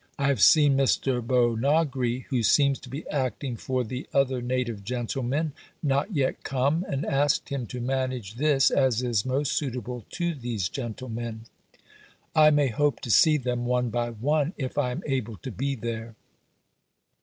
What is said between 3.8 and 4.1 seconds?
the